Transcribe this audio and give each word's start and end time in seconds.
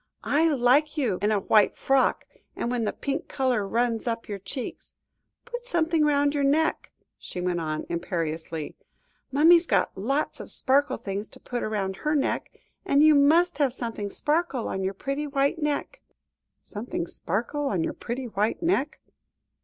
"I 0.23 0.47
like 0.51 0.97
you 0.97 1.19
in 1.21 1.31
a 1.31 1.39
white 1.39 1.77
frock, 1.77 2.25
and 2.55 2.71
when 2.71 2.85
the 2.85 2.91
pink 2.91 3.27
colour 3.27 3.67
runs 3.67 4.07
up 4.07 4.27
your 4.27 4.39
cheeks. 4.39 4.95
Put 5.45 5.67
something 5.67 6.03
round 6.05 6.33
your 6.33 6.43
neck," 6.43 6.91
she 7.19 7.39
went 7.39 7.59
on 7.59 7.85
imperiously. 7.87 8.75
"Mummy's 9.31 9.67
got 9.67 9.95
lots 9.95 10.39
of 10.39 10.49
sparkle 10.49 10.97
things 10.97 11.29
to 11.29 11.39
put 11.39 11.61
round 11.61 11.97
her 11.97 12.15
neck, 12.15 12.51
and 12.83 13.03
you 13.03 13.13
must 13.13 13.59
have 13.59 13.73
something 13.73 14.09
sparkle 14.09 14.67
on 14.67 14.83
your 14.83 14.95
pretty 14.95 15.27
white 15.27 15.61
neck." 15.61 16.01
"Something 16.63 17.05
sparkle 17.05 17.67
on 17.67 17.83
your 17.83 17.93
pretty 17.93 18.25
white 18.25 18.63
neck." 18.63 19.01